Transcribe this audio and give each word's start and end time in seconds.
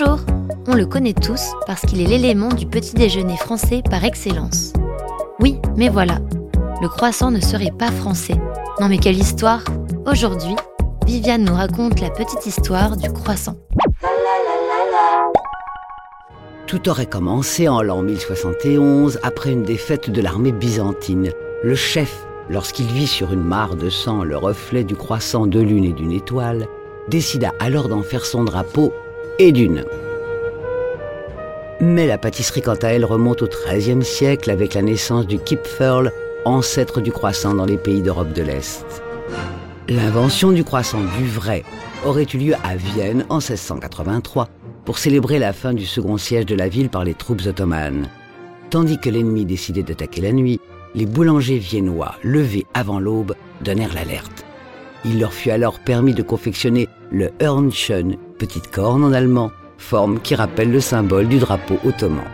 On 0.00 0.74
le 0.74 0.86
connaît 0.86 1.14
tous 1.14 1.52
parce 1.66 1.80
qu'il 1.80 2.00
est 2.00 2.06
l'élément 2.06 2.50
du 2.50 2.66
petit 2.66 2.94
déjeuner 2.94 3.36
français 3.36 3.82
par 3.90 4.04
excellence. 4.04 4.72
Oui, 5.40 5.58
mais 5.76 5.88
voilà, 5.88 6.18
le 6.80 6.88
croissant 6.88 7.32
ne 7.32 7.40
serait 7.40 7.72
pas 7.76 7.90
français. 7.90 8.36
Non 8.80 8.88
mais 8.88 8.98
quelle 8.98 9.18
histoire 9.18 9.64
Aujourd'hui, 10.06 10.54
Viviane 11.04 11.44
nous 11.44 11.54
raconte 11.54 12.00
la 12.00 12.10
petite 12.10 12.46
histoire 12.46 12.96
du 12.96 13.10
croissant. 13.10 13.56
Tout 16.68 16.88
aurait 16.88 17.06
commencé 17.06 17.66
en 17.66 17.82
l'an 17.82 18.02
1071 18.02 19.18
après 19.24 19.50
une 19.50 19.64
défaite 19.64 20.10
de 20.10 20.22
l'armée 20.22 20.52
byzantine. 20.52 21.32
Le 21.64 21.74
chef, 21.74 22.24
lorsqu'il 22.48 22.86
vit 22.86 23.08
sur 23.08 23.32
une 23.32 23.42
mare 23.42 23.74
de 23.74 23.90
sang 23.90 24.22
le 24.22 24.36
reflet 24.36 24.84
du 24.84 24.94
croissant 24.94 25.48
de 25.48 25.60
lune 25.60 25.86
et 25.86 25.92
d'une 25.92 26.12
étoile, 26.12 26.68
décida 27.08 27.52
alors 27.58 27.88
d'en 27.88 28.02
faire 28.02 28.26
son 28.26 28.44
drapeau 28.44 28.92
et 29.38 29.52
d'une. 29.52 29.84
Mais 31.80 32.06
la 32.06 32.18
pâtisserie, 32.18 32.62
quant 32.62 32.74
à 32.74 32.88
elle, 32.88 33.04
remonte 33.04 33.42
au 33.42 33.48
XIIIe 33.48 34.04
siècle 34.04 34.50
avec 34.50 34.74
la 34.74 34.82
naissance 34.82 35.26
du 35.26 35.38
Kipferl, 35.38 36.12
ancêtre 36.44 37.00
du 37.00 37.12
croissant 37.12 37.54
dans 37.54 37.66
les 37.66 37.78
pays 37.78 38.02
d'Europe 38.02 38.32
de 38.32 38.42
l'Est. 38.42 38.84
L'invention 39.88 40.50
du 40.50 40.64
croissant 40.64 41.00
du 41.18 41.26
vrai 41.26 41.64
aurait 42.04 42.26
eu 42.34 42.38
lieu 42.38 42.54
à 42.64 42.76
Vienne 42.76 43.24
en 43.28 43.36
1683 43.36 44.48
pour 44.84 44.98
célébrer 44.98 45.38
la 45.38 45.52
fin 45.52 45.72
du 45.72 45.86
second 45.86 46.18
siège 46.18 46.46
de 46.46 46.54
la 46.54 46.68
ville 46.68 46.88
par 46.88 47.04
les 47.04 47.14
troupes 47.14 47.42
ottomanes. 47.46 48.08
Tandis 48.70 48.98
que 48.98 49.08
l'ennemi 49.08 49.44
décidait 49.44 49.82
d'attaquer 49.82 50.20
la 50.20 50.32
nuit, 50.32 50.60
les 50.94 51.06
boulangers 51.06 51.58
viennois, 51.58 52.16
levés 52.22 52.66
avant 52.74 52.98
l'aube, 52.98 53.34
donnèrent 53.62 53.94
l'alerte. 53.94 54.44
Il 55.04 55.20
leur 55.20 55.32
fut 55.32 55.50
alors 55.50 55.78
permis 55.78 56.12
de 56.12 56.22
confectionner 56.22 56.88
le 57.10 57.30
Hörnchen, 57.40 58.16
petite 58.38 58.70
corne 58.70 59.04
en 59.04 59.12
allemand, 59.12 59.50
forme 59.78 60.20
qui 60.20 60.34
rappelle 60.34 60.70
le 60.70 60.80
symbole 60.80 61.28
du 61.28 61.38
drapeau 61.38 61.78
ottoman. 61.84 62.24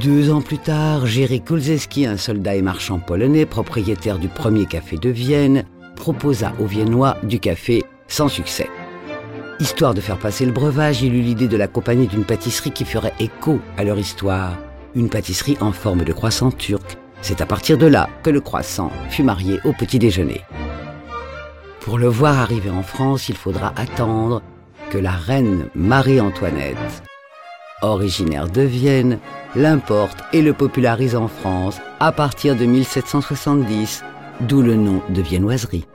Deux 0.00 0.30
ans 0.30 0.40
plus 0.40 0.58
tard, 0.58 1.06
Jerry 1.06 1.40
Kulzeski, 1.40 2.06
un 2.06 2.16
soldat 2.16 2.54
et 2.54 2.62
marchand 2.62 3.00
polonais, 3.00 3.46
propriétaire 3.46 4.18
du 4.18 4.28
premier 4.28 4.66
café 4.66 4.96
de 4.96 5.10
Vienne, 5.10 5.64
proposa 5.96 6.52
aux 6.60 6.66
Viennois 6.66 7.16
du 7.22 7.40
café 7.40 7.82
sans 8.06 8.28
succès. 8.28 8.68
Histoire 9.58 9.92
de 9.92 10.00
faire 10.00 10.18
passer 10.18 10.46
le 10.46 10.52
breuvage, 10.52 11.02
il 11.02 11.14
eut 11.14 11.20
l'idée 11.20 11.48
de 11.48 11.56
l'accompagner 11.56 12.06
d'une 12.06 12.24
pâtisserie 12.24 12.70
qui 12.70 12.84
ferait 12.84 13.12
écho 13.20 13.60
à 13.76 13.84
leur 13.84 13.98
histoire. 13.98 14.56
Une 14.94 15.10
pâtisserie 15.10 15.58
en 15.60 15.72
forme 15.72 16.04
de 16.04 16.12
croissant 16.12 16.50
turc. 16.50 16.96
C'est 17.20 17.42
à 17.42 17.46
partir 17.46 17.76
de 17.76 17.86
là 17.86 18.08
que 18.22 18.30
le 18.30 18.40
croissant 18.40 18.90
fut 19.10 19.22
marié 19.22 19.60
au 19.64 19.72
petit 19.72 19.98
déjeuner. 19.98 20.40
Pour 21.80 21.98
le 21.98 22.08
voir 22.08 22.38
arriver 22.38 22.68
en 22.68 22.82
France, 22.82 23.30
il 23.30 23.36
faudra 23.36 23.72
attendre 23.76 24.42
que 24.90 24.98
la 24.98 25.12
reine 25.12 25.68
Marie-Antoinette, 25.74 26.76
originaire 27.80 28.48
de 28.48 28.60
Vienne, 28.60 29.18
l'importe 29.56 30.18
et 30.34 30.42
le 30.42 30.52
popularise 30.52 31.16
en 31.16 31.26
France 31.26 31.78
à 31.98 32.12
partir 32.12 32.54
de 32.54 32.66
1770, 32.66 34.04
d'où 34.42 34.60
le 34.60 34.76
nom 34.76 35.00
de 35.08 35.22
viennoiserie. 35.22 35.86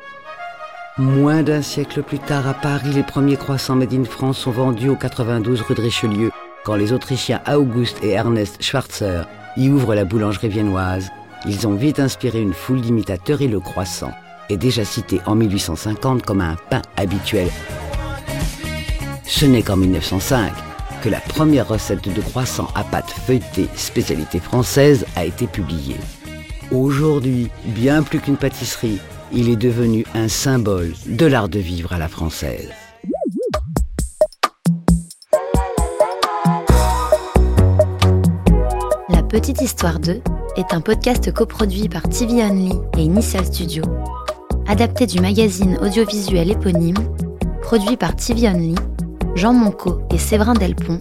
Moins 0.98 1.44
d'un 1.44 1.62
siècle 1.62 2.02
plus 2.02 2.20
tard, 2.20 2.48
à 2.48 2.56
Paris, 2.56 2.92
les 2.92 3.04
premiers 3.04 3.38
croissants 3.38 3.76
made 3.76 3.94
in 3.94 4.06
France 4.06 4.40
sont 4.40 4.52
vendus 4.52 4.90
au 4.90 4.96
92 4.96 5.62
rue 5.62 5.76
de 5.76 5.82
Richelieu, 5.82 6.32
quand 6.64 6.76
les 6.76 6.94
Autrichiens 6.94 7.42
August 7.48 8.04
et 8.04 8.12
Ernest 8.12 8.62
Schwarzer 8.64 9.28
y 9.56 9.70
ouvrent 9.70 9.94
la 9.94 10.06
boulangerie 10.06 10.50
viennoise. 10.50 11.12
Ils 11.46 11.68
ont 11.68 11.76
vite 11.76 12.00
inspiré 12.00 12.42
une 12.42 12.54
foule 12.54 12.82
d'imitateurs 12.82 13.44
et 13.44 13.48
le 13.48 13.60
croissant 13.60 14.12
est 14.50 14.58
déjà 14.58 14.86
cité 14.86 15.20
en 15.26 15.36
1850 15.36 16.24
comme 16.24 16.42
un 16.42 16.56
pain 16.70 16.82
habituel. 16.98 17.50
Ce 19.26 19.46
n'est 19.46 19.64
qu'en 19.64 19.78
1905 19.78 20.52
que 21.04 21.10
la 21.10 21.20
première 21.20 21.68
recette 21.68 22.08
de 22.14 22.22
croissant 22.22 22.68
à 22.74 22.84
pâte 22.84 23.12
feuilletée, 23.12 23.68
spécialité 23.76 24.40
française, 24.40 25.06
a 25.16 25.26
été 25.26 25.46
publiée. 25.46 25.98
Aujourd'hui, 26.72 27.52
bien 27.64 28.02
plus 28.02 28.20
qu'une 28.20 28.38
pâtisserie, 28.38 29.00
il 29.32 29.50
est 29.50 29.56
devenu 29.56 30.06
un 30.16 30.28
symbole 30.28 30.94
de 31.06 31.26
l'art 31.26 31.50
de 31.50 31.60
vivre 31.60 31.94
à 31.94 32.00
la 32.00 32.08
française. 32.08 32.70
La 39.10 39.22
Petite 39.22 39.62
Histoire 39.62 40.00
2 40.00 40.22
est 40.56 40.74
un 40.74 40.82
podcast 40.82 41.32
coproduit 41.32 41.90
par 41.90 42.04
TV 42.04 42.44
Only 42.44 42.72
et 42.98 43.02
Initial 43.02 43.46
Studio, 43.46 43.84
adapté 44.68 45.06
du 45.06 45.20
magazine 45.20 45.78
audiovisuel 45.82 46.52
éponyme, 46.52 46.98
produit 47.62 47.98
par 47.98 48.16
TV 48.16 48.48
Only, 48.48 48.76
Jean 49.36 49.54
Monco 49.54 50.00
et 50.12 50.18
Séverin 50.18 50.54
Delpont, 50.54 50.98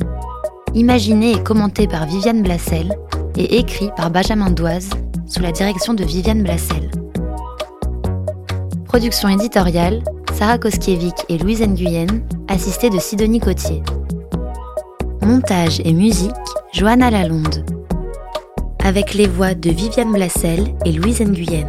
imaginé 0.74 1.32
et 1.32 1.42
commenté 1.42 1.86
par 1.86 2.06
Viviane 2.06 2.42
Blassel 2.42 2.94
et 3.36 3.58
écrit 3.58 3.90
par 3.96 4.10
Benjamin 4.10 4.50
Doise 4.50 4.90
sous 5.26 5.40
la 5.40 5.52
direction 5.52 5.94
de 5.94 6.04
Viviane 6.04 6.42
Blassel. 6.42 6.90
Production 8.86 9.28
éditoriale, 9.28 10.02
Sarah 10.34 10.58
Koskiewicz 10.58 11.24
et 11.28 11.38
Louise 11.38 11.62
Nguyen, 11.62 12.22
assistée 12.48 12.90
de 12.90 12.98
Sidonie 12.98 13.40
Cotier. 13.40 13.82
Montage 15.22 15.80
et 15.84 15.92
musique, 15.92 16.32
Johanna 16.72 17.10
Lalonde. 17.10 17.64
Avec 18.84 19.14
les 19.14 19.26
voix 19.26 19.54
de 19.54 19.70
Viviane 19.70 20.12
Blassel 20.12 20.74
et 20.84 20.92
Louise 20.92 21.20
Nguyen. 21.20 21.68